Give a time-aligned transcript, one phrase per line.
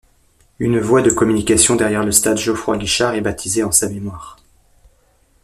[0.57, 4.39] Une voie de communication derrière le stade Geoffroy-Guichard est baptisée en sa mémoire.